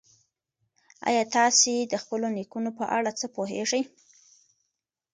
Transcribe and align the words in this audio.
ایا 1.07 1.23
تاسي 1.35 1.75
د 1.91 1.93
خپلو 2.03 2.27
نیکونو 2.37 2.69
په 2.79 2.85
اړه 2.97 3.11
څه 3.19 3.25
پوهېږئ؟ 3.35 3.81